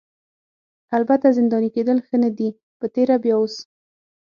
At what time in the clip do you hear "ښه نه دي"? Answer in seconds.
2.07-2.49